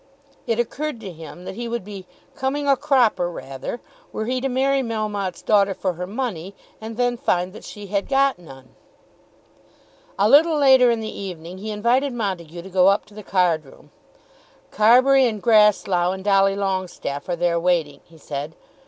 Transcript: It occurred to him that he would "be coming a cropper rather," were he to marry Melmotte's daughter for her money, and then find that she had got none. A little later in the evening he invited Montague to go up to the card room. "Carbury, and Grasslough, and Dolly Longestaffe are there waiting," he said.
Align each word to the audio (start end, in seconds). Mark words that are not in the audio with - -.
It 0.47 0.57
occurred 0.59 0.99
to 1.01 1.11
him 1.11 1.45
that 1.45 1.53
he 1.53 1.67
would 1.67 1.83
"be 1.85 2.07
coming 2.35 2.67
a 2.67 2.75
cropper 2.75 3.29
rather," 3.29 3.79
were 4.11 4.25
he 4.25 4.41
to 4.41 4.49
marry 4.49 4.81
Melmotte's 4.81 5.43
daughter 5.43 5.75
for 5.75 5.93
her 5.93 6.07
money, 6.07 6.55
and 6.81 6.97
then 6.97 7.17
find 7.17 7.53
that 7.53 7.63
she 7.63 7.85
had 7.85 8.07
got 8.09 8.39
none. 8.39 8.69
A 10.17 10.27
little 10.27 10.57
later 10.57 10.89
in 10.89 11.01
the 11.01 11.15
evening 11.19 11.59
he 11.59 11.69
invited 11.69 12.13
Montague 12.13 12.63
to 12.63 12.69
go 12.71 12.87
up 12.87 13.05
to 13.05 13.13
the 13.13 13.21
card 13.21 13.63
room. 13.63 13.91
"Carbury, 14.71 15.27
and 15.27 15.39
Grasslough, 15.39 16.13
and 16.13 16.23
Dolly 16.23 16.55
Longestaffe 16.55 17.29
are 17.29 17.35
there 17.35 17.59
waiting," 17.59 17.99
he 18.05 18.17
said. 18.17 18.55